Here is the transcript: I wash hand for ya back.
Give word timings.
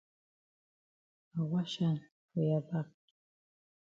I 1.37 1.41
wash 1.43 1.77
hand 1.77 1.99
for 2.33 2.41
ya 2.43 2.59
back. 2.71 2.87